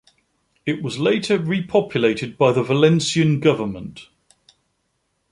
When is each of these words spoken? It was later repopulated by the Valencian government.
It 0.65 0.81
was 0.81 0.97
later 0.97 1.37
repopulated 1.37 2.35
by 2.35 2.53
the 2.53 2.63
Valencian 2.63 3.39
government. 3.39 4.09